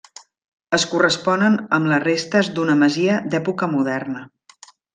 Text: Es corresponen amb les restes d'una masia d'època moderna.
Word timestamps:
Es 0.77 0.85
corresponen 0.93 1.57
amb 1.77 1.91
les 1.91 2.01
restes 2.07 2.49
d'una 2.57 2.77
masia 2.85 3.19
d'època 3.35 3.71
moderna. 3.77 4.27